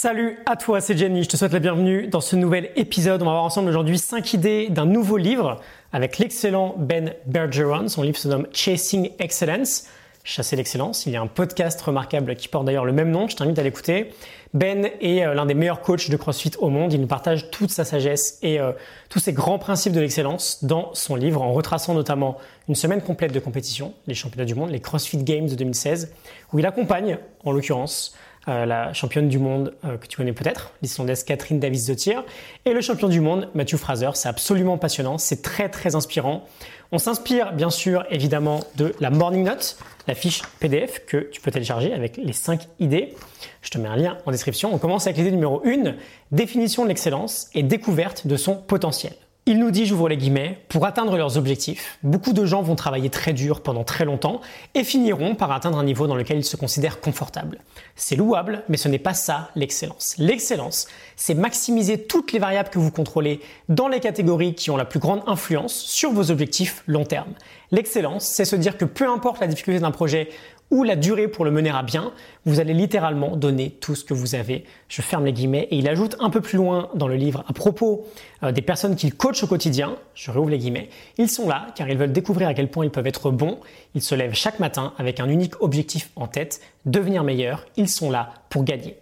Salut 0.00 0.38
à 0.46 0.54
toi, 0.54 0.80
c'est 0.80 0.96
Jenny, 0.96 1.24
je 1.24 1.28
te 1.28 1.36
souhaite 1.36 1.52
la 1.52 1.58
bienvenue 1.58 2.06
dans 2.06 2.20
ce 2.20 2.36
nouvel 2.36 2.70
épisode. 2.76 3.20
On 3.20 3.24
va 3.24 3.32
voir 3.32 3.42
ensemble 3.42 3.68
aujourd'hui 3.68 3.98
5 3.98 4.32
idées 4.32 4.68
d'un 4.68 4.86
nouveau 4.86 5.16
livre 5.16 5.60
avec 5.92 6.18
l'excellent 6.18 6.76
Ben 6.78 7.14
Bergeron. 7.26 7.88
Son 7.88 8.02
livre 8.02 8.16
se 8.16 8.28
nomme 8.28 8.46
Chasing 8.52 9.10
Excellence, 9.18 9.88
Chasser 10.22 10.54
l'excellence. 10.54 11.06
Il 11.06 11.12
y 11.12 11.16
a 11.16 11.20
un 11.20 11.26
podcast 11.26 11.80
remarquable 11.80 12.36
qui 12.36 12.46
porte 12.46 12.64
d'ailleurs 12.64 12.84
le 12.84 12.92
même 12.92 13.10
nom, 13.10 13.26
je 13.26 13.34
t'invite 13.34 13.58
à 13.58 13.64
l'écouter. 13.64 14.12
Ben 14.54 14.88
est 15.00 15.24
euh, 15.24 15.34
l'un 15.34 15.46
des 15.46 15.54
meilleurs 15.54 15.80
coachs 15.80 16.10
de 16.10 16.16
CrossFit 16.16 16.52
au 16.58 16.68
monde. 16.68 16.92
Il 16.92 17.00
nous 17.00 17.08
partage 17.08 17.50
toute 17.50 17.70
sa 17.70 17.84
sagesse 17.84 18.38
et 18.42 18.60
euh, 18.60 18.70
tous 19.08 19.18
ses 19.18 19.32
grands 19.32 19.58
principes 19.58 19.94
de 19.94 20.00
l'excellence 20.00 20.62
dans 20.62 20.94
son 20.94 21.16
livre, 21.16 21.42
en 21.42 21.52
retraçant 21.52 21.94
notamment 21.94 22.36
une 22.68 22.76
semaine 22.76 23.02
complète 23.02 23.32
de 23.32 23.40
compétition, 23.40 23.94
les 24.06 24.14
championnats 24.14 24.44
du 24.44 24.54
monde, 24.54 24.70
les 24.70 24.80
CrossFit 24.80 25.24
Games 25.24 25.48
de 25.48 25.56
2016, 25.56 26.12
où 26.52 26.60
il 26.60 26.66
accompagne, 26.66 27.18
en 27.44 27.50
l'occurrence, 27.50 28.14
euh, 28.48 28.66
la 28.66 28.92
championne 28.92 29.28
du 29.28 29.38
monde 29.38 29.74
euh, 29.84 29.96
que 29.98 30.06
tu 30.06 30.16
connais 30.16 30.32
peut-être, 30.32 30.72
l'Islandaise 30.82 31.22
Catherine 31.22 31.60
Davis-Zotir, 31.60 32.24
et 32.64 32.72
le 32.72 32.80
champion 32.80 33.08
du 33.08 33.20
monde 33.20 33.48
Matthew 33.54 33.76
Fraser. 33.76 34.10
C'est 34.14 34.28
absolument 34.28 34.78
passionnant, 34.78 35.18
c'est 35.18 35.42
très 35.42 35.68
très 35.68 35.94
inspirant. 35.94 36.44
On 36.90 36.98
s'inspire 36.98 37.52
bien 37.52 37.70
sûr 37.70 38.04
évidemment 38.10 38.60
de 38.76 38.94
la 39.00 39.10
Morning 39.10 39.44
Note, 39.44 39.76
la 40.06 40.14
fiche 40.14 40.42
PDF 40.60 41.04
que 41.06 41.18
tu 41.18 41.40
peux 41.40 41.50
télécharger 41.50 41.92
avec 41.92 42.16
les 42.16 42.32
5 42.32 42.66
idées. 42.80 43.14
Je 43.60 43.70
te 43.70 43.76
mets 43.76 43.88
un 43.88 43.96
lien 43.96 44.16
en 44.24 44.30
description. 44.30 44.72
On 44.72 44.78
commence 44.78 45.06
avec 45.06 45.18
l'idée 45.18 45.30
numéro 45.30 45.62
1, 45.66 45.94
définition 46.32 46.84
de 46.84 46.88
l'excellence 46.88 47.50
et 47.54 47.62
découverte 47.62 48.26
de 48.26 48.36
son 48.36 48.56
potentiel. 48.56 49.12
Il 49.50 49.58
nous 49.60 49.70
dit, 49.70 49.86
j'ouvre 49.86 50.10
les 50.10 50.18
guillemets, 50.18 50.58
pour 50.68 50.84
atteindre 50.84 51.16
leurs 51.16 51.38
objectifs, 51.38 51.96
beaucoup 52.02 52.34
de 52.34 52.44
gens 52.44 52.60
vont 52.60 52.74
travailler 52.74 53.08
très 53.08 53.32
dur 53.32 53.62
pendant 53.62 53.82
très 53.82 54.04
longtemps 54.04 54.42
et 54.74 54.84
finiront 54.84 55.34
par 55.34 55.52
atteindre 55.52 55.78
un 55.78 55.84
niveau 55.84 56.06
dans 56.06 56.16
lequel 56.16 56.36
ils 56.36 56.44
se 56.44 56.58
considèrent 56.58 57.00
confortables. 57.00 57.58
C'est 57.96 58.14
louable, 58.14 58.62
mais 58.68 58.76
ce 58.76 58.88
n'est 58.88 58.98
pas 58.98 59.14
ça 59.14 59.48
l'excellence. 59.56 60.16
L'excellence, 60.18 60.86
c'est 61.16 61.32
maximiser 61.32 61.96
toutes 61.96 62.32
les 62.32 62.38
variables 62.38 62.68
que 62.68 62.78
vous 62.78 62.90
contrôlez 62.90 63.40
dans 63.70 63.88
les 63.88 64.00
catégories 64.00 64.54
qui 64.54 64.70
ont 64.70 64.76
la 64.76 64.84
plus 64.84 65.00
grande 65.00 65.22
influence 65.26 65.72
sur 65.72 66.12
vos 66.12 66.30
objectifs 66.30 66.82
long 66.86 67.06
terme. 67.06 67.32
L'excellence, 67.70 68.26
c'est 68.26 68.44
se 68.44 68.54
dire 68.54 68.76
que 68.76 68.84
peu 68.84 69.08
importe 69.08 69.40
la 69.40 69.46
difficulté 69.46 69.80
d'un 69.80 69.92
projet 69.92 70.28
ou 70.70 70.84
la 70.84 70.96
durée 70.96 71.28
pour 71.28 71.44
le 71.44 71.50
mener 71.50 71.70
à 71.70 71.82
bien, 71.82 72.12
vous 72.44 72.60
allez 72.60 72.74
littéralement 72.74 73.36
donner 73.36 73.70
tout 73.70 73.94
ce 73.94 74.04
que 74.04 74.14
vous 74.14 74.34
avez. 74.34 74.64
Je 74.88 75.02
ferme 75.02 75.24
les 75.24 75.32
guillemets 75.32 75.68
et 75.70 75.76
il 75.76 75.88
ajoute 75.88 76.16
un 76.20 76.30
peu 76.30 76.40
plus 76.40 76.56
loin 76.56 76.90
dans 76.94 77.08
le 77.08 77.16
livre 77.16 77.44
à 77.48 77.52
propos 77.52 78.06
euh, 78.42 78.52
des 78.52 78.62
personnes 78.62 78.96
qu'il 78.96 79.14
coach 79.14 79.42
au 79.42 79.46
quotidien, 79.46 79.96
je 80.14 80.30
rouvre 80.30 80.50
les 80.50 80.58
guillemets, 80.58 80.88
ils 81.16 81.28
sont 81.28 81.48
là 81.48 81.68
car 81.74 81.88
ils 81.88 81.96
veulent 81.96 82.12
découvrir 82.12 82.48
à 82.48 82.54
quel 82.54 82.70
point 82.70 82.84
ils 82.84 82.90
peuvent 82.90 83.06
être 83.06 83.30
bons, 83.30 83.58
ils 83.94 84.02
se 84.02 84.14
lèvent 84.14 84.34
chaque 84.34 84.60
matin 84.60 84.92
avec 84.98 85.20
un 85.20 85.28
unique 85.28 85.60
objectif 85.60 86.10
en 86.16 86.26
tête, 86.26 86.60
devenir 86.86 87.24
meilleurs, 87.24 87.66
ils 87.76 87.88
sont 87.88 88.10
là 88.10 88.34
pour 88.50 88.64
gagner. 88.64 88.96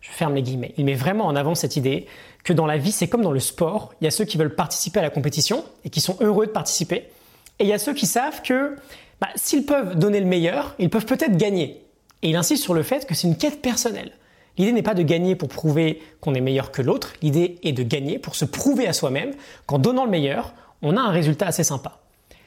Je 0.00 0.10
ferme 0.10 0.34
les 0.34 0.42
guillemets. 0.42 0.74
Il 0.76 0.84
met 0.84 0.94
vraiment 0.94 1.26
en 1.26 1.36
avant 1.36 1.54
cette 1.54 1.76
idée 1.76 2.06
que 2.42 2.52
dans 2.52 2.66
la 2.66 2.76
vie, 2.76 2.90
c'est 2.90 3.08
comme 3.08 3.22
dans 3.22 3.32
le 3.32 3.40
sport, 3.40 3.94
il 4.00 4.04
y 4.04 4.08
a 4.08 4.10
ceux 4.10 4.24
qui 4.24 4.36
veulent 4.36 4.54
participer 4.54 4.98
à 4.98 5.02
la 5.02 5.10
compétition 5.10 5.64
et 5.84 5.90
qui 5.90 6.00
sont 6.00 6.16
heureux 6.20 6.46
de 6.46 6.50
participer, 6.50 7.08
et 7.58 7.64
il 7.64 7.68
y 7.68 7.72
a 7.72 7.78
ceux 7.78 7.94
qui 7.94 8.06
savent 8.06 8.42
que 8.42 8.76
bah, 9.20 9.28
s'ils 9.36 9.64
peuvent 9.64 9.96
donner 9.96 10.20
le 10.20 10.26
meilleur, 10.26 10.74
ils 10.78 10.90
peuvent 10.90 11.06
peut-être 11.06 11.36
gagner. 11.36 11.84
Et 12.22 12.30
il 12.30 12.36
insiste 12.36 12.62
sur 12.62 12.74
le 12.74 12.82
fait 12.82 13.06
que 13.06 13.14
c'est 13.14 13.26
une 13.26 13.36
quête 13.36 13.62
personnelle. 13.62 14.12
L'idée 14.58 14.72
n'est 14.72 14.82
pas 14.82 14.94
de 14.94 15.02
gagner 15.02 15.34
pour 15.34 15.48
prouver 15.48 16.02
qu'on 16.20 16.34
est 16.34 16.40
meilleur 16.40 16.72
que 16.72 16.82
l'autre, 16.82 17.12
l'idée 17.22 17.58
est 17.62 17.72
de 17.72 17.82
gagner 17.82 18.18
pour 18.18 18.34
se 18.34 18.44
prouver 18.44 18.86
à 18.86 18.92
soi-même 18.92 19.32
qu'en 19.66 19.78
donnant 19.78 20.04
le 20.04 20.10
meilleur, 20.10 20.52
on 20.82 20.96
a 20.96 21.00
un 21.00 21.10
résultat 21.10 21.46
assez 21.46 21.64
sympa. 21.64 22.00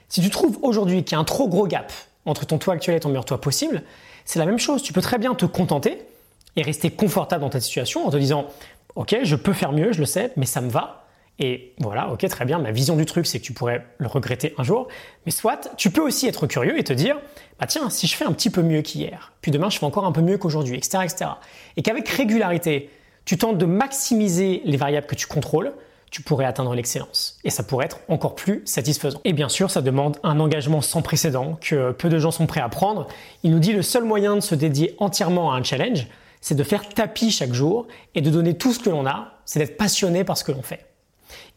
Si 0.10 0.22
tu 0.22 0.30
trouves 0.30 0.60
aujourd'hui 0.62 1.04
qu'il 1.04 1.16
y 1.16 1.16
a 1.18 1.20
un 1.20 1.24
trop 1.24 1.48
gros 1.48 1.68
gap 1.68 1.92
entre 2.26 2.46
ton 2.46 2.58
toi 2.58 2.74
actuel 2.74 2.96
et 2.96 3.00
ton 3.00 3.10
meilleur 3.10 3.26
toi 3.26 3.42
possible, 3.42 3.84
c'est 4.24 4.40
la 4.40 4.46
même 4.46 4.60
chose. 4.60 4.82
Tu 4.82 4.94
peux 4.94 5.02
très 5.02 5.18
bien 5.18 5.34
te 5.34 5.46
contenter 5.46 6.00
et 6.56 6.62
rester 6.62 6.90
confortable 6.92 7.42
dans 7.42 7.50
ta 7.50 7.60
situation 7.60 8.06
en 8.06 8.12
te 8.12 8.18
disant 8.18 8.48
Ok, 8.96 9.16
je 9.24 9.36
peux 9.36 9.54
faire 9.54 9.72
mieux, 9.72 9.92
je 9.92 10.00
le 10.00 10.06
sais, 10.06 10.32
mais 10.38 10.46
ça 10.46 10.62
me 10.62 10.70
va. 10.70 11.05
Et 11.40 11.74
voilà, 11.80 12.10
ok, 12.12 12.26
très 12.30 12.46
bien, 12.46 12.60
ma 12.60 12.72
vision 12.72 12.96
du 12.96 13.06
truc, 13.06 13.26
c'est 13.28 13.40
que 13.40 13.44
tu 13.44 13.54
pourrais 13.54 13.86
le 13.98 14.08
regretter 14.08 14.54
un 14.58 14.64
jour. 14.64 14.88
Mais 15.26 15.32
soit, 15.32 15.70
tu 15.76 15.90
peux 15.90 16.02
aussi 16.02 16.28
être 16.28 16.48
curieux 16.48 16.80
et 16.80 16.84
te 16.84 16.94
dire, 16.94 17.18
bah 17.60 17.68
tiens, 17.68 17.90
si 17.90 18.08
je 18.08 18.16
fais 18.16 18.26
un 18.26 18.32
petit 18.32 18.50
peu 18.50 18.62
mieux 18.62 18.82
qu'hier, 18.82 19.34
puis 19.42 19.52
demain 19.52 19.70
je 19.70 19.78
fais 19.78 19.86
encore 19.86 20.06
un 20.06 20.12
peu 20.12 20.22
mieux 20.22 20.38
qu'aujourd'hui, 20.38 20.78
etc., 20.78 21.00
etc. 21.04 21.26
Et 21.76 21.82
qu'avec 21.82 22.08
régularité, 22.08 22.90
tu 23.26 23.38
tentes 23.38 23.58
de 23.58 23.66
maximiser 23.66 24.62
les 24.64 24.78
variables 24.78 25.08
que 25.08 25.16
tu 25.16 25.28
contrôles, 25.28 25.74
tu 26.12 26.22
pourrais 26.22 26.46
atteindre 26.46 26.74
l'excellence. 26.74 27.38
Et 27.44 27.50
ça 27.50 27.64
pourrait 27.64 27.86
être 27.88 28.00
encore 28.08 28.36
plus 28.36 28.62
satisfaisant. 28.64 29.20
Et 29.26 29.34
bien 29.34 29.50
sûr, 29.50 29.70
ça 29.70 29.82
demande 29.82 30.18
un 30.24 30.40
engagement 30.40 30.80
sans 30.80 31.02
précédent 31.02 31.58
que 31.60 31.92
peu 31.92 32.08
de 32.08 32.20
gens 32.20 32.32
sont 32.32 32.48
prêts 32.48 32.62
à 32.62 32.70
prendre. 32.70 33.08
Il 33.44 33.52
nous 33.52 33.60
dit 33.60 33.74
le 33.74 33.82
seul 33.82 34.06
moyen 34.06 34.36
de 34.36 34.42
se 34.42 34.56
dédier 34.56 34.96
entièrement 35.00 35.52
à 35.52 35.58
un 35.58 35.64
challenge, 35.64 36.08
c'est 36.40 36.56
de 36.56 36.64
faire 36.64 36.88
tapis 36.88 37.32
chaque 37.32 37.54
jour 37.54 37.88
et 38.14 38.22
de 38.22 38.30
donner 38.30 38.56
tout 38.56 38.72
ce 38.72 38.80
que 38.80 38.90
l'on 38.90 39.06
a, 39.06 39.34
c'est 39.44 39.60
d'être 39.60 39.76
passionné 39.76 40.24
par 40.24 40.38
ce 40.38 40.46
que 40.46 40.54
l'on 40.54 40.62
fait. 40.62 40.86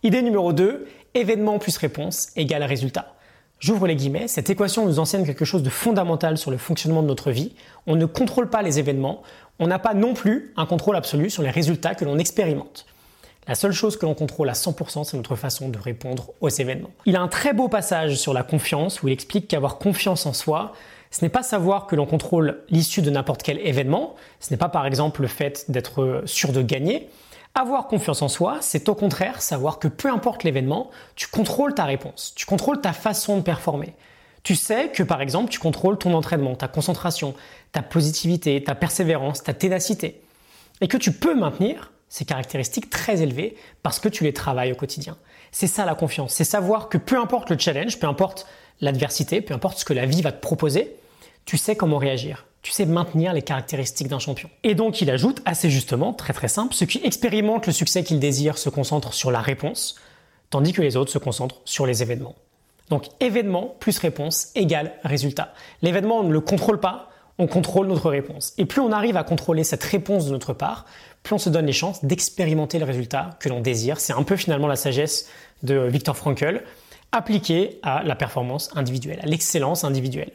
Idée 0.04 0.22
numéro 0.22 0.52
2, 0.52 0.86
événement 1.14 1.58
plus 1.58 1.76
réponse 1.76 2.28
égale 2.36 2.62
résultat. 2.62 3.16
J'ouvre 3.58 3.88
les 3.88 3.96
guillemets, 3.96 4.28
cette 4.28 4.48
équation 4.48 4.86
nous 4.86 5.00
enseigne 5.00 5.26
quelque 5.26 5.44
chose 5.44 5.64
de 5.64 5.70
fondamental 5.70 6.38
sur 6.38 6.52
le 6.52 6.56
fonctionnement 6.56 7.02
de 7.02 7.08
notre 7.08 7.32
vie. 7.32 7.56
On 7.88 7.96
ne 7.96 8.06
contrôle 8.06 8.48
pas 8.48 8.62
les 8.62 8.78
événements, 8.78 9.22
on 9.58 9.66
n'a 9.66 9.80
pas 9.80 9.94
non 9.94 10.14
plus 10.14 10.52
un 10.56 10.66
contrôle 10.66 10.94
absolu 10.94 11.30
sur 11.30 11.42
les 11.42 11.50
résultats 11.50 11.96
que 11.96 12.04
l'on 12.04 12.16
expérimente. 12.16 12.86
La 13.48 13.56
seule 13.56 13.72
chose 13.72 13.96
que 13.96 14.06
l'on 14.06 14.14
contrôle 14.14 14.48
à 14.50 14.52
100%, 14.52 15.02
c'est 15.02 15.16
notre 15.16 15.34
façon 15.34 15.68
de 15.68 15.78
répondre 15.78 16.30
aux 16.40 16.48
événements. 16.48 16.90
Il 17.04 17.16
a 17.16 17.20
un 17.20 17.26
très 17.26 17.52
beau 17.52 17.66
passage 17.66 18.14
sur 18.14 18.32
la 18.32 18.44
confiance 18.44 19.02
où 19.02 19.08
il 19.08 19.12
explique 19.12 19.48
qu'avoir 19.48 19.78
confiance 19.78 20.26
en 20.26 20.32
soi, 20.32 20.74
ce 21.10 21.24
n'est 21.24 21.28
pas 21.28 21.42
savoir 21.42 21.88
que 21.88 21.96
l'on 21.96 22.06
contrôle 22.06 22.62
l'issue 22.70 23.02
de 23.02 23.10
n'importe 23.10 23.42
quel 23.42 23.58
événement, 23.66 24.14
ce 24.38 24.52
n'est 24.52 24.58
pas 24.58 24.68
par 24.68 24.86
exemple 24.86 25.22
le 25.22 25.28
fait 25.28 25.68
d'être 25.68 26.22
sûr 26.24 26.52
de 26.52 26.62
gagner, 26.62 27.08
avoir 27.54 27.86
confiance 27.88 28.22
en 28.22 28.28
soi, 28.28 28.58
c'est 28.60 28.88
au 28.88 28.94
contraire 28.94 29.42
savoir 29.42 29.78
que 29.78 29.88
peu 29.88 30.10
importe 30.10 30.44
l'événement, 30.44 30.90
tu 31.16 31.26
contrôles 31.26 31.74
ta 31.74 31.84
réponse, 31.84 32.32
tu 32.36 32.46
contrôles 32.46 32.80
ta 32.80 32.92
façon 32.92 33.36
de 33.36 33.42
performer. 33.42 33.94
Tu 34.42 34.54
sais 34.54 34.90
que 34.90 35.02
par 35.02 35.20
exemple, 35.20 35.50
tu 35.50 35.58
contrôles 35.58 35.98
ton 35.98 36.14
entraînement, 36.14 36.54
ta 36.54 36.68
concentration, 36.68 37.34
ta 37.72 37.82
positivité, 37.82 38.62
ta 38.62 38.74
persévérance, 38.74 39.42
ta 39.42 39.52
ténacité. 39.52 40.22
Et 40.80 40.88
que 40.88 40.96
tu 40.96 41.12
peux 41.12 41.34
maintenir 41.34 41.92
ces 42.08 42.24
caractéristiques 42.24 42.90
très 42.90 43.22
élevées 43.22 43.56
parce 43.82 43.98
que 43.98 44.08
tu 44.08 44.24
les 44.24 44.32
travailles 44.32 44.72
au 44.72 44.76
quotidien. 44.76 45.16
C'est 45.52 45.66
ça 45.66 45.84
la 45.84 45.94
confiance, 45.94 46.32
c'est 46.34 46.44
savoir 46.44 46.88
que 46.88 46.98
peu 46.98 47.18
importe 47.18 47.50
le 47.50 47.58
challenge, 47.58 47.98
peu 47.98 48.06
importe 48.06 48.46
l'adversité, 48.80 49.40
peu 49.40 49.54
importe 49.54 49.78
ce 49.78 49.84
que 49.84 49.92
la 49.92 50.06
vie 50.06 50.22
va 50.22 50.32
te 50.32 50.40
proposer, 50.40 50.96
tu 51.44 51.56
sais 51.56 51.76
comment 51.76 51.98
réagir 51.98 52.47
tu 52.62 52.72
sais 52.72 52.86
maintenir 52.86 53.32
les 53.32 53.42
caractéristiques 53.42 54.08
d'un 54.08 54.18
champion. 54.18 54.50
Et 54.64 54.74
donc 54.74 55.00
il 55.00 55.10
ajoute 55.10 55.40
assez 55.44 55.70
justement, 55.70 56.12
très 56.12 56.32
très 56.32 56.48
simple, 56.48 56.74
ceux 56.74 56.86
qui 56.86 57.00
expérimentent 57.04 57.66
le 57.66 57.72
succès 57.72 58.04
qu'ils 58.04 58.20
désirent 58.20 58.58
se 58.58 58.68
concentrent 58.68 59.14
sur 59.14 59.30
la 59.30 59.40
réponse, 59.40 59.96
tandis 60.50 60.72
que 60.72 60.82
les 60.82 60.96
autres 60.96 61.10
se 61.10 61.18
concentrent 61.18 61.60
sur 61.64 61.86
les 61.86 62.02
événements. 62.02 62.34
Donc 62.90 63.06
événement 63.20 63.74
plus 63.80 63.98
réponse 63.98 64.48
égale 64.54 64.92
résultat. 65.04 65.52
L'événement, 65.82 66.20
on 66.20 66.24
ne 66.24 66.32
le 66.32 66.40
contrôle 66.40 66.80
pas, 66.80 67.10
on 67.38 67.46
contrôle 67.46 67.86
notre 67.86 68.10
réponse. 68.10 68.52
Et 68.58 68.64
plus 68.64 68.80
on 68.80 68.90
arrive 68.90 69.16
à 69.16 69.24
contrôler 69.24 69.62
cette 69.62 69.84
réponse 69.84 70.26
de 70.26 70.32
notre 70.32 70.52
part, 70.52 70.86
plus 71.22 71.34
on 71.34 71.38
se 71.38 71.50
donne 71.50 71.66
les 71.66 71.72
chances 71.72 72.04
d'expérimenter 72.04 72.78
le 72.78 72.84
résultat 72.84 73.30
que 73.40 73.48
l'on 73.48 73.60
désire. 73.60 74.00
C'est 74.00 74.12
un 74.12 74.22
peu 74.22 74.36
finalement 74.36 74.66
la 74.66 74.76
sagesse 74.76 75.28
de 75.62 75.78
Viktor 75.78 76.16
Frankl 76.16 76.62
appliquée 77.12 77.78
à 77.82 78.02
la 78.02 78.16
performance 78.16 78.70
individuelle, 78.74 79.20
à 79.22 79.26
l'excellence 79.26 79.84
individuelle. 79.84 80.32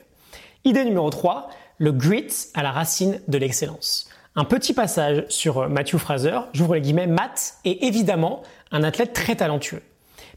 Idée 0.65 0.85
numéro 0.85 1.09
3, 1.09 1.49
le 1.77 1.91
grit 1.91 2.27
à 2.53 2.63
la 2.63 2.71
racine 2.71 3.19
de 3.27 3.37
l'excellence. 3.37 4.09
Un 4.35 4.45
petit 4.45 4.73
passage 4.73 5.25
sur 5.29 5.59
euh, 5.59 5.67
Matthew 5.67 5.97
Fraser, 5.97 6.39
j'ouvre 6.53 6.75
les 6.75 6.81
guillemets, 6.81 7.07
Matt 7.07 7.55
est 7.65 7.83
évidemment 7.83 8.41
un 8.71 8.83
athlète 8.83 9.13
très 9.13 9.35
talentueux. 9.35 9.81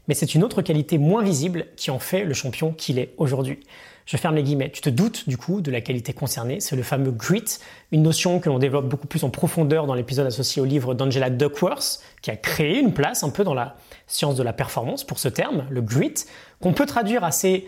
Mais 0.07 0.13
c'est 0.13 0.35
une 0.35 0.43
autre 0.43 0.61
qualité 0.61 0.97
moins 0.97 1.23
visible 1.23 1.65
qui 1.75 1.91
en 1.91 1.99
fait 1.99 2.23
le 2.23 2.33
champion 2.33 2.71
qu'il 2.71 2.99
est 2.99 3.13
aujourd'hui. 3.17 3.59
Je 4.05 4.15
ferme 4.15 4.35
les 4.35 4.43
guillemets. 4.43 4.71
Tu 4.71 4.79
te 4.79 4.89
doutes 4.89 5.27
du 5.27 5.35
coup 5.35 5.59
de 5.59 5.69
la 5.69 5.81
qualité 5.81 6.13
concernée, 6.13 6.61
c'est 6.61 6.77
le 6.77 6.83
fameux 6.83 7.11
grit, 7.11 7.43
une 7.91 8.03
notion 8.03 8.39
que 8.39 8.47
l'on 8.47 8.57
développe 8.57 8.87
beaucoup 8.87 9.07
plus 9.07 9.23
en 9.25 9.29
profondeur 9.29 9.85
dans 9.85 9.95
l'épisode 9.95 10.25
associé 10.27 10.61
au 10.61 10.65
livre 10.65 10.93
d'Angela 10.93 11.29
Duckworth, 11.29 11.99
qui 12.21 12.31
a 12.31 12.37
créé 12.37 12.79
une 12.79 12.93
place 12.93 13.23
un 13.23 13.29
peu 13.29 13.43
dans 13.43 13.53
la 13.53 13.75
science 14.05 14.35
de 14.35 14.43
la 14.43 14.53
performance 14.53 15.03
pour 15.03 15.19
ce 15.19 15.27
terme, 15.27 15.65
le 15.69 15.81
grit, 15.81 16.13
qu'on 16.61 16.71
peut 16.71 16.85
traduire 16.85 17.25
assez 17.25 17.67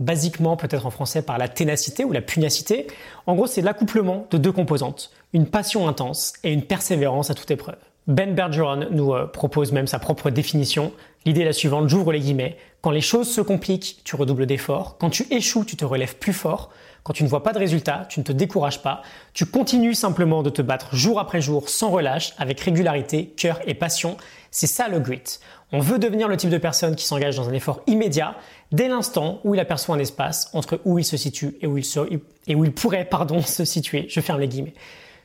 basiquement 0.00 0.56
peut-être 0.56 0.86
en 0.86 0.90
français 0.90 1.22
par 1.22 1.38
la 1.38 1.48
ténacité 1.48 2.04
ou 2.04 2.10
la 2.10 2.22
pugnacité. 2.22 2.88
En 3.26 3.34
gros, 3.36 3.46
c'est 3.46 3.62
l'accouplement 3.62 4.26
de 4.30 4.38
deux 4.38 4.50
composantes, 4.50 5.12
une 5.32 5.46
passion 5.46 5.86
intense 5.86 6.32
et 6.42 6.52
une 6.52 6.64
persévérance 6.64 7.30
à 7.30 7.34
toute 7.34 7.50
épreuve. 7.50 7.76
Ben 8.06 8.34
Bergeron 8.34 8.88
nous 8.90 9.14
euh, 9.14 9.26
propose 9.26 9.72
même 9.72 9.86
sa 9.86 9.98
propre 9.98 10.30
définition. 10.30 10.92
L'idée 11.26 11.42
est 11.42 11.44
la 11.44 11.52
suivante, 11.52 11.88
j'ouvre 11.88 12.12
les 12.12 12.20
guillemets. 12.20 12.56
Quand 12.80 12.90
les 12.90 13.02
choses 13.02 13.30
se 13.30 13.42
compliquent, 13.42 14.00
tu 14.04 14.16
redoubles 14.16 14.46
d'efforts. 14.46 14.96
Quand 14.98 15.10
tu 15.10 15.26
échoues, 15.30 15.64
tu 15.64 15.76
te 15.76 15.84
relèves 15.84 16.16
plus 16.16 16.32
fort. 16.32 16.70
Quand 17.02 17.12
tu 17.12 17.24
ne 17.24 17.28
vois 17.28 17.42
pas 17.42 17.52
de 17.52 17.58
résultat, 17.58 18.06
tu 18.08 18.20
ne 18.20 18.24
te 18.24 18.32
décourages 18.32 18.82
pas. 18.82 19.02
Tu 19.32 19.46
continues 19.46 19.94
simplement 19.94 20.42
de 20.42 20.50
te 20.50 20.62
battre 20.62 20.94
jour 20.94 21.18
après 21.18 21.40
jour 21.40 21.68
sans 21.68 21.90
relâche, 21.90 22.34
avec 22.38 22.60
régularité, 22.60 23.26
cœur 23.36 23.60
et 23.66 23.74
passion. 23.74 24.16
C'est 24.50 24.66
ça 24.66 24.88
le 24.88 25.00
grit. 25.00 25.38
On 25.72 25.80
veut 25.80 25.98
devenir 25.98 26.28
le 26.28 26.36
type 26.36 26.50
de 26.50 26.58
personne 26.58 26.96
qui 26.96 27.04
s'engage 27.04 27.36
dans 27.36 27.48
un 27.48 27.52
effort 27.52 27.80
immédiat 27.86 28.34
dès 28.72 28.88
l'instant 28.88 29.40
où 29.44 29.54
il 29.54 29.60
aperçoit 29.60 29.94
un 29.94 30.00
espace 30.00 30.50
entre 30.52 30.80
où 30.84 30.98
il 30.98 31.04
se 31.04 31.16
situe 31.16 31.56
et 31.60 31.66
où 31.66 31.78
il, 31.78 32.72
pourrait 32.72 33.04
pardon, 33.04 33.40
se 33.42 33.64
situer. 33.64 34.06
Je 34.08 34.20
ferme 34.20 34.40
les 34.40 34.48
guillemets. 34.48 34.74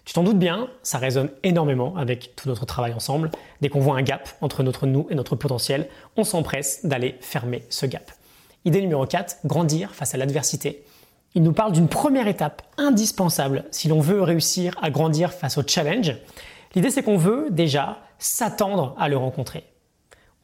Tu 0.06 0.14
t'en 0.14 0.24
doutes 0.24 0.38
bien, 0.38 0.68
ça 0.84 1.00
résonne 1.00 1.32
énormément 1.42 1.96
avec 1.98 2.36
tout 2.36 2.48
notre 2.48 2.68
travail 2.68 2.94
ensemble. 2.94 3.32
Dès 3.62 3.70
qu'on 3.70 3.80
voit 3.80 3.98
un 3.98 4.04
gap 4.04 4.30
entre 4.40 4.62
notre 4.62 4.86
nous 4.86 5.08
et 5.10 5.16
notre 5.16 5.36
potentiel, 5.36 5.90
on 6.16 6.24
s'empresse 6.24 6.86
d'aller 6.86 7.16
fermer 7.22 7.64
ce 7.70 7.88
gap. 7.88 8.12
Idée 8.66 8.82
numéro 8.82 9.06
4, 9.08 9.38
grandir 9.46 9.96
face 9.96 10.14
à 10.14 10.18
l'adversité. 10.18 10.84
Il 11.36 11.44
nous 11.44 11.52
parle 11.52 11.74
d'une 11.74 11.90
première 11.90 12.28
étape 12.28 12.62
indispensable 12.78 13.66
si 13.70 13.90
l'on 13.90 14.00
veut 14.00 14.22
réussir 14.22 14.78
à 14.82 14.90
grandir 14.90 15.34
face 15.34 15.58
au 15.58 15.64
challenge. 15.68 16.16
L'idée 16.74 16.90
c'est 16.90 17.04
qu'on 17.04 17.18
veut 17.18 17.48
déjà 17.52 18.00
s'attendre 18.20 18.96
à 18.98 19.10
le 19.10 19.18
rencontrer. 19.18 19.66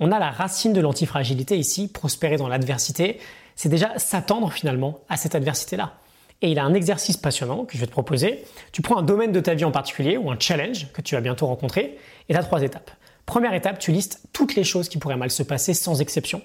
On 0.02 0.12
a 0.12 0.20
la 0.20 0.32
racine 0.32 0.74
de 0.74 0.82
l'antifragilité 0.82 1.58
ici, 1.58 1.88
prospérer 1.88 2.36
dans 2.36 2.50
l'adversité, 2.50 3.20
c'est 3.56 3.70
déjà 3.70 3.98
s'attendre 3.98 4.52
finalement 4.52 5.00
à 5.08 5.16
cette 5.16 5.34
adversité-là. 5.34 5.94
Et 6.42 6.52
il 6.52 6.60
a 6.60 6.64
un 6.66 6.74
exercice 6.74 7.16
passionnant 7.16 7.64
que 7.64 7.76
je 7.76 7.80
vais 7.80 7.88
te 7.88 7.92
proposer. 7.92 8.44
Tu 8.74 8.82
prends 8.82 8.98
un 8.98 9.04
domaine 9.04 9.32
de 9.32 9.40
ta 9.40 9.54
vie 9.54 9.64
en 9.64 9.72
particulier 9.72 10.18
ou 10.18 10.30
un 10.30 10.40
challenge 10.40 10.92
que 10.92 11.02
tu 11.02 11.16
vas 11.16 11.22
bientôt 11.22 11.46
rencontrer 11.48 12.00
et 12.28 12.34
tu 12.34 12.40
as 12.40 12.44
trois 12.44 12.64
étapes. 12.64 12.92
Première 13.26 13.54
étape, 13.54 13.80
tu 13.80 13.92
listes 13.92 14.24
toutes 14.34 14.56
les 14.56 14.64
choses 14.66 14.90
qui 14.90 14.98
pourraient 14.98 15.16
mal 15.16 15.32
se 15.32 15.44
passer 15.44 15.74
sans 15.74 16.02
exception. 16.02 16.42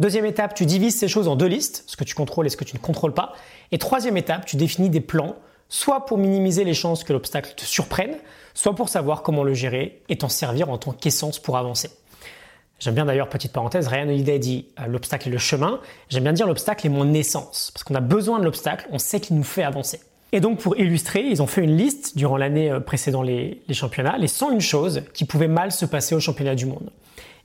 Deuxième 0.00 0.24
étape, 0.24 0.54
tu 0.54 0.66
divises 0.66 0.98
ces 0.98 1.06
choses 1.06 1.28
en 1.28 1.36
deux 1.36 1.46
listes, 1.46 1.84
ce 1.86 1.96
que 1.96 2.02
tu 2.02 2.14
contrôles 2.14 2.46
et 2.46 2.50
ce 2.50 2.56
que 2.56 2.64
tu 2.64 2.74
ne 2.74 2.80
contrôles 2.80 3.14
pas. 3.14 3.32
Et 3.70 3.78
troisième 3.78 4.16
étape, 4.16 4.44
tu 4.44 4.56
définis 4.56 4.90
des 4.90 5.00
plans, 5.00 5.36
soit 5.68 6.04
pour 6.04 6.18
minimiser 6.18 6.64
les 6.64 6.74
chances 6.74 7.04
que 7.04 7.12
l'obstacle 7.12 7.54
te 7.56 7.64
surprenne, 7.64 8.16
soit 8.54 8.74
pour 8.74 8.88
savoir 8.88 9.22
comment 9.22 9.44
le 9.44 9.54
gérer 9.54 10.02
et 10.08 10.18
t'en 10.18 10.28
servir 10.28 10.68
en 10.68 10.78
tant 10.78 10.92
qu'essence 10.92 11.38
pour 11.38 11.56
avancer. 11.56 11.90
J'aime 12.80 12.94
bien 12.94 13.04
d'ailleurs, 13.04 13.28
petite 13.28 13.52
parenthèse, 13.52 13.86
Ryan 13.86 14.08
Holiday 14.08 14.40
dit 14.40 14.66
euh, 14.80 14.86
l'obstacle 14.86 15.28
est 15.28 15.32
le 15.32 15.38
chemin. 15.38 15.80
J'aime 16.08 16.24
bien 16.24 16.32
dire 16.32 16.46
l'obstacle 16.46 16.86
est 16.86 16.90
mon 16.90 17.14
essence, 17.14 17.70
parce 17.72 17.84
qu'on 17.84 17.94
a 17.94 18.00
besoin 18.00 18.40
de 18.40 18.44
l'obstacle, 18.44 18.88
on 18.90 18.98
sait 18.98 19.20
qu'il 19.20 19.36
nous 19.36 19.44
fait 19.44 19.62
avancer. 19.62 20.00
Et 20.32 20.40
donc 20.40 20.58
pour 20.58 20.76
illustrer, 20.76 21.20
ils 21.20 21.42
ont 21.42 21.46
fait 21.46 21.62
une 21.62 21.76
liste 21.76 22.16
durant 22.16 22.36
l'année 22.36 22.70
euh, 22.70 22.80
précédant 22.80 23.22
les, 23.22 23.62
championnats, 23.72 24.18
les 24.18 24.28
101 24.28 24.58
choses 24.58 25.02
qui 25.12 25.24
pouvaient 25.24 25.48
mal 25.48 25.72
se 25.72 25.86
passer 25.86 26.14
au 26.14 26.20
championnat 26.20 26.54
du 26.54 26.66
monde. 26.66 26.90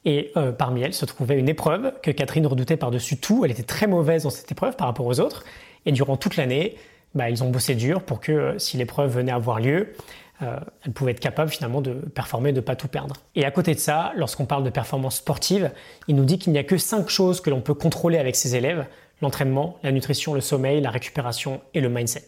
Et 0.06 0.32
euh, 0.38 0.52
parmi 0.52 0.82
elles 0.82 0.94
se 0.94 1.06
trouvait 1.06 1.38
une 1.38 1.50
épreuve 1.50 1.94
que 2.02 2.12
Catherine 2.12 2.48
redoutait 2.48 2.78
par-dessus 2.78 3.18
tout. 3.18 3.44
Elle 3.46 3.52
était 3.52 3.64
très 3.64 3.86
mauvaise 3.86 4.24
dans 4.24 4.30
cette 4.30 4.52
épreuve 4.52 4.76
par 4.76 4.88
rapport 4.88 5.06
aux 5.06 5.20
autres. 5.20 5.44
Et 5.86 5.92
durant 5.92 6.18
toute 6.18 6.36
l'année, 6.36 6.76
bah, 7.16 7.30
ils 7.30 7.44
ont 7.44 7.50
bossé 7.50 7.76
dur 7.76 8.02
pour 8.02 8.20
que 8.20 8.56
si 8.58 8.78
l'épreuve 8.78 9.16
venait 9.16 9.32
à 9.32 9.36
avoir 9.36 9.60
lieu, 9.60 9.94
euh, 10.42 10.60
elle 10.86 10.94
pouvait 10.94 11.12
être 11.12 11.20
capable 11.20 11.50
finalement 11.50 11.82
de 11.82 11.94
performer, 11.94 12.54
de 12.54 12.62
pas 12.62 12.76
tout 12.76 12.88
perdre. 12.88 13.16
Et 13.36 13.46
à 13.46 13.52
côté 13.52 13.76
de 13.76 13.80
ça, 13.80 14.14
lorsqu'on 14.16 14.46
parle 14.46 14.64
de 14.64 14.70
performance 14.70 15.18
sportive, 15.18 15.72
il 16.08 16.16
nous 16.16 16.26
dit 16.26 16.40
qu'il 16.40 16.54
n'y 16.54 16.60
a 16.60 16.64
que 16.64 16.78
cinq 16.78 17.10
choses 17.10 17.42
que 17.42 17.50
l'on 17.50 17.62
peut 17.62 17.74
contrôler 17.74 18.18
avec 18.18 18.36
ses 18.36 18.56
élèves 18.56 18.86
l'entraînement, 19.22 19.78
la 19.84 19.92
nutrition, 19.92 20.34
le 20.34 20.42
sommeil, 20.42 20.82
la 20.82 20.92
récupération 20.92 21.62
et 21.74 21.82
le 21.82 21.90
mindset. 21.90 22.28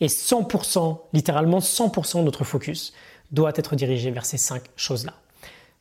Et 0.00 0.08
100%, 0.08 0.98
littéralement 1.12 1.60
100% 1.60 2.18
de 2.18 2.24
notre 2.24 2.44
focus 2.44 2.92
doit 3.30 3.52
être 3.54 3.76
dirigé 3.76 4.10
vers 4.10 4.26
ces 4.26 4.38
cinq 4.38 4.62
choses-là. 4.76 5.14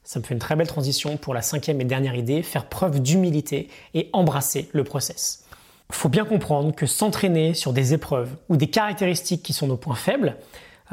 Ça 0.03 0.19
me 0.19 0.23
fait 0.23 0.33
une 0.33 0.39
très 0.39 0.55
belle 0.55 0.67
transition 0.67 1.17
pour 1.17 1.33
la 1.33 1.41
cinquième 1.41 1.79
et 1.81 1.85
dernière 1.85 2.15
idée, 2.15 2.43
faire 2.43 2.65
preuve 2.65 3.01
d'humilité 3.01 3.69
et 3.93 4.09
embrasser 4.13 4.69
le 4.71 4.83
process. 4.83 5.45
Il 5.89 5.95
faut 5.95 6.09
bien 6.09 6.25
comprendre 6.25 6.73
que 6.73 6.85
s'entraîner 6.85 7.53
sur 7.53 7.73
des 7.73 7.93
épreuves 7.93 8.35
ou 8.49 8.55
des 8.55 8.67
caractéristiques 8.67 9.43
qui 9.43 9.53
sont 9.53 9.67
nos 9.67 9.77
points 9.77 9.95
faibles, 9.95 10.37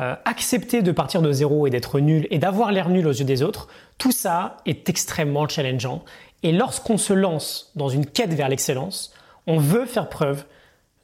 euh, 0.00 0.14
accepter 0.24 0.82
de 0.82 0.92
partir 0.92 1.22
de 1.22 1.32
zéro 1.32 1.66
et 1.66 1.70
d'être 1.70 2.00
nul 2.00 2.26
et 2.30 2.38
d'avoir 2.38 2.72
l'air 2.72 2.88
nul 2.88 3.06
aux 3.06 3.12
yeux 3.12 3.24
des 3.24 3.42
autres, 3.42 3.68
tout 3.98 4.12
ça 4.12 4.58
est 4.66 4.88
extrêmement 4.88 5.48
challengeant. 5.48 6.04
Et 6.42 6.52
lorsqu'on 6.52 6.98
se 6.98 7.12
lance 7.12 7.72
dans 7.74 7.88
une 7.88 8.06
quête 8.06 8.32
vers 8.32 8.48
l'excellence, 8.48 9.12
on 9.46 9.58
veut 9.58 9.86
faire 9.86 10.08
preuve 10.08 10.44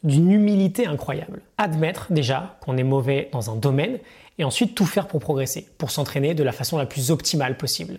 d'une 0.04 0.30
humilité 0.30 0.86
incroyable. 0.86 1.40
Admettre 1.58 2.06
déjà 2.10 2.56
qu'on 2.60 2.76
est 2.76 2.84
mauvais 2.84 3.30
dans 3.32 3.50
un 3.50 3.56
domaine 3.56 3.98
et 4.38 4.44
ensuite 4.44 4.74
tout 4.74 4.86
faire 4.86 5.08
pour 5.08 5.20
progresser, 5.20 5.66
pour 5.78 5.90
s'entraîner 5.90 6.34
de 6.34 6.42
la 6.42 6.52
façon 6.52 6.76
la 6.76 6.86
plus 6.86 7.10
optimale 7.10 7.56
possible. 7.56 7.98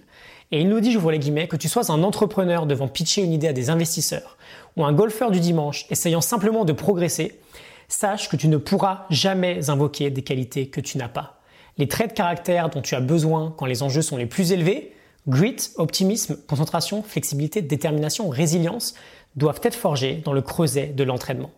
Et 0.51 0.62
il 0.62 0.69
nous 0.69 0.80
dit, 0.80 0.91
j'ouvre 0.91 1.12
les 1.12 1.19
guillemets, 1.19 1.48
que 1.48 1.57
tu 1.57 1.68
sois 1.68 1.91
un 1.91 2.03
entrepreneur 2.03 2.65
devant 2.65 2.88
pitcher 2.88 3.24
une 3.24 3.33
idée 3.33 3.48
à 3.48 3.53
des 3.53 3.69
investisseurs 3.69 4.38
ou 4.77 4.86
un 4.86 4.94
golfeur 4.94 5.31
du 5.31 5.39
dimanche 5.39 5.86
essayant 5.89 6.21
simplement 6.21 6.65
de 6.65 6.74
progresser, 6.74 7.39
sache 7.87 8.29
que 8.29 8.35
tu 8.35 8.47
ne 8.47 8.57
pourras 8.57 9.05
jamais 9.09 9.69
invoquer 9.69 10.09
des 10.09 10.23
qualités 10.23 10.67
que 10.67 10.81
tu 10.81 10.97
n'as 10.97 11.09
pas. 11.09 11.39
Les 11.77 11.87
traits 11.87 12.11
de 12.11 12.15
caractère 12.15 12.69
dont 12.69 12.81
tu 12.81 12.95
as 12.95 13.01
besoin 13.01 13.53
quand 13.57 13.65
les 13.65 13.83
enjeux 13.83 14.01
sont 14.01 14.17
les 14.17 14.25
plus 14.25 14.51
élevés, 14.51 14.93
grit, 15.27 15.57
optimisme, 15.75 16.37
concentration, 16.47 17.03
flexibilité, 17.03 17.61
détermination, 17.61 18.29
résilience, 18.29 18.95
doivent 19.35 19.59
être 19.63 19.75
forgés 19.75 20.21
dans 20.23 20.33
le 20.33 20.41
creuset 20.41 20.87
de 20.87 21.03
l'entraînement. 21.03 21.51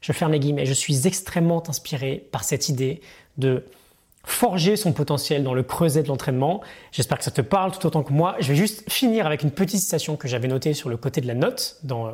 Je 0.00 0.12
ferme 0.12 0.32
les 0.32 0.40
guillemets, 0.40 0.66
je 0.66 0.74
suis 0.74 1.06
extrêmement 1.06 1.62
inspiré 1.68 2.28
par 2.30 2.44
cette 2.44 2.68
idée 2.68 3.00
de 3.38 3.64
forger 4.24 4.76
son 4.76 4.92
potentiel 4.92 5.42
dans 5.42 5.54
le 5.54 5.62
creuset 5.62 6.02
de 6.02 6.08
l'entraînement. 6.08 6.62
J'espère 6.92 7.18
que 7.18 7.24
ça 7.24 7.30
te 7.30 7.40
parle 7.40 7.72
tout 7.72 7.86
autant 7.86 8.02
que 8.02 8.12
moi. 8.12 8.36
Je 8.40 8.48
vais 8.48 8.56
juste 8.56 8.90
finir 8.90 9.26
avec 9.26 9.42
une 9.42 9.50
petite 9.50 9.80
citation 9.80 10.16
que 10.16 10.28
j'avais 10.28 10.48
notée 10.48 10.74
sur 10.74 10.88
le 10.88 10.96
côté 10.96 11.20
de 11.20 11.26
la 11.26 11.34
note 11.34 11.78
dans 11.82 12.06
euh, 12.06 12.12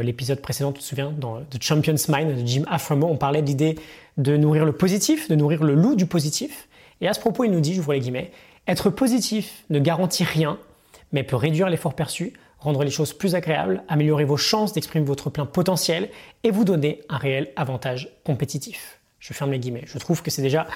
l'épisode 0.00 0.40
précédent, 0.40 0.72
tu 0.72 0.80
te 0.80 0.84
souviens, 0.84 1.12
dans 1.16 1.40
The 1.40 1.62
Champion's 1.62 2.08
Mind 2.08 2.40
de 2.40 2.46
Jim 2.46 2.62
Aframo, 2.68 3.06
on 3.06 3.16
parlait 3.16 3.42
de 3.42 3.46
l'idée 3.46 3.78
de 4.16 4.36
nourrir 4.36 4.64
le 4.64 4.72
positif, 4.72 5.28
de 5.28 5.34
nourrir 5.34 5.62
le 5.62 5.74
loup 5.74 5.96
du 5.96 6.06
positif. 6.06 6.68
Et 7.00 7.08
à 7.08 7.14
ce 7.14 7.20
propos, 7.20 7.44
il 7.44 7.50
nous 7.50 7.60
dit, 7.60 7.78
vois 7.78 7.94
les 7.94 8.00
guillemets, 8.00 8.30
être 8.66 8.90
positif 8.90 9.64
ne 9.70 9.78
garantit 9.78 10.24
rien, 10.24 10.58
mais 11.12 11.24
peut 11.24 11.36
réduire 11.36 11.68
l'effort 11.68 11.94
perçu, 11.94 12.32
rendre 12.58 12.84
les 12.84 12.90
choses 12.90 13.12
plus 13.12 13.34
agréables, 13.34 13.82
améliorer 13.88 14.24
vos 14.24 14.36
chances 14.36 14.72
d'exprimer 14.72 15.04
votre 15.04 15.30
plein 15.30 15.46
potentiel 15.46 16.10
et 16.44 16.50
vous 16.50 16.64
donner 16.64 17.02
un 17.08 17.16
réel 17.16 17.50
avantage 17.56 18.08
compétitif. 18.24 19.00
Je 19.18 19.32
ferme 19.32 19.50
les 19.50 19.58
guillemets. 19.58 19.84
Je 19.86 19.98
trouve 19.98 20.22
que 20.22 20.30
c'est 20.30 20.42
déjà 20.42 20.66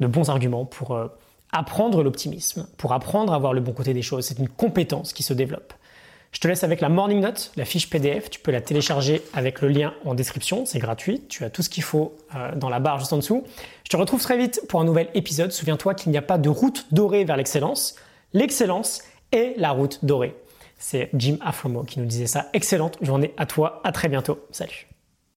de 0.00 0.06
bons 0.06 0.30
arguments 0.30 0.64
pour 0.64 0.92
euh, 0.92 1.08
apprendre 1.52 2.02
l'optimisme, 2.02 2.66
pour 2.76 2.92
apprendre 2.92 3.32
à 3.32 3.38
voir 3.38 3.52
le 3.52 3.60
bon 3.60 3.72
côté 3.72 3.94
des 3.94 4.02
choses. 4.02 4.26
C'est 4.26 4.38
une 4.38 4.48
compétence 4.48 5.12
qui 5.12 5.22
se 5.22 5.32
développe. 5.34 5.74
Je 6.34 6.40
te 6.40 6.48
laisse 6.48 6.64
avec 6.64 6.80
la 6.80 6.88
Morning 6.88 7.20
Note, 7.20 7.52
la 7.56 7.64
fiche 7.64 7.88
PDF. 7.88 8.28
Tu 8.28 8.40
peux 8.40 8.50
la 8.50 8.60
télécharger 8.60 9.22
avec 9.34 9.62
le 9.62 9.68
lien 9.68 9.94
en 10.04 10.14
description. 10.14 10.66
C'est 10.66 10.80
gratuit. 10.80 11.22
Tu 11.28 11.44
as 11.44 11.48
tout 11.48 11.62
ce 11.62 11.70
qu'il 11.70 11.84
faut 11.84 12.16
euh, 12.34 12.54
dans 12.56 12.68
la 12.68 12.80
barre 12.80 12.98
juste 12.98 13.12
en 13.12 13.18
dessous. 13.18 13.44
Je 13.84 13.90
te 13.90 13.96
retrouve 13.96 14.20
très 14.20 14.36
vite 14.36 14.60
pour 14.68 14.80
un 14.80 14.84
nouvel 14.84 15.08
épisode. 15.14 15.52
Souviens-toi 15.52 15.94
qu'il 15.94 16.10
n'y 16.10 16.18
a 16.18 16.22
pas 16.22 16.36
de 16.36 16.48
route 16.48 16.86
dorée 16.90 17.24
vers 17.24 17.36
l'excellence. 17.36 17.94
L'excellence 18.32 19.02
est 19.30 19.54
la 19.58 19.70
route 19.70 20.04
dorée. 20.04 20.34
C'est 20.76 21.08
Jim 21.14 21.36
Afromo 21.40 21.84
qui 21.84 22.00
nous 22.00 22.06
disait 22.06 22.26
ça. 22.26 22.48
Excellente 22.52 22.98
journée 23.00 23.32
à 23.36 23.46
toi. 23.46 23.80
À 23.84 23.92
très 23.92 24.08
bientôt. 24.08 24.44
Salut. 24.50 24.88